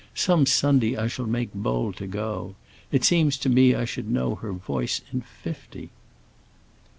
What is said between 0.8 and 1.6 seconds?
I shall make